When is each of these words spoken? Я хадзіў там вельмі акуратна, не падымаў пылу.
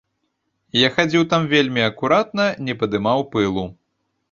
Я 0.85 0.89
хадзіў 0.95 1.23
там 1.35 1.45
вельмі 1.51 1.85
акуратна, 1.89 2.49
не 2.69 2.73
падымаў 2.83 3.19
пылу. 3.37 3.71